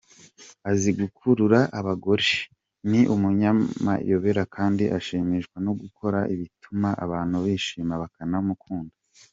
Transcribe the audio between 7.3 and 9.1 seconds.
bishima bakanamukunda.